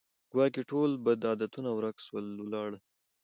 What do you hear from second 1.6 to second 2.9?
ورک سول ولاړه